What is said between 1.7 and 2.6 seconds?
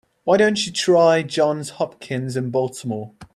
Hopkins in